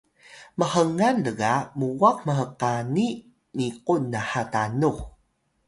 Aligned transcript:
mhngan 0.59 1.17
lga 1.27 1.53
muwah 1.77 2.17
mhkani 2.27 3.07
niqun 3.57 4.01
nha 4.13 4.41
tanux 4.53 4.97